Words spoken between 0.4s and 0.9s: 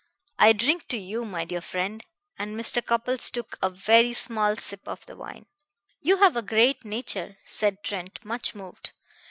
drink